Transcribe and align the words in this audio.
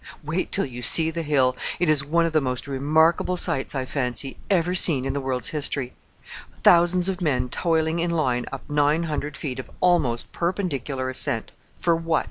Wait 0.23 0.51
till 0.51 0.65
you 0.65 0.81
see 0.81 1.11
the 1.11 1.21
hill! 1.21 1.55
It 1.79 1.87
is 1.87 2.03
one 2.03 2.25
of 2.25 2.33
the 2.33 2.41
most 2.41 2.65
remarkable 2.65 3.37
sights, 3.37 3.75
I 3.75 3.85
fancy, 3.85 4.35
ever 4.49 4.73
seen 4.73 5.05
in 5.05 5.13
the 5.13 5.21
world's 5.21 5.49
history: 5.49 5.93
thousands 6.63 7.07
of 7.07 7.21
men 7.21 7.49
toiling 7.49 7.99
in 7.99 8.09
line 8.09 8.47
up 8.51 8.67
nine 8.67 9.03
hundred 9.03 9.37
feet 9.37 9.59
of 9.59 9.69
almost 9.79 10.31
perpendicular 10.31 11.07
ascent 11.11 11.51
for 11.75 11.95
what? 11.95 12.19